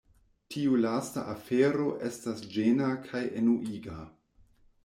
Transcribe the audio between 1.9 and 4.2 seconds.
estas ĝena kaj enuiga.